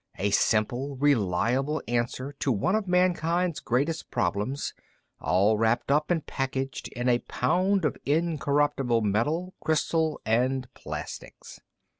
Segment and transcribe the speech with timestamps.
[0.17, 4.73] A simple, reliable answer to one of mankind's greatest problems,
[5.19, 11.59] all wrapped and packaged in a pound of incorruptible metal, crystal and plastics.